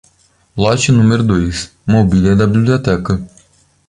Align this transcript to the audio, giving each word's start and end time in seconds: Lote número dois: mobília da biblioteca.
Lote 0.57 0.91
número 0.91 1.21
dois: 1.23 1.73
mobília 1.85 2.35
da 2.35 2.47
biblioteca. 2.47 3.21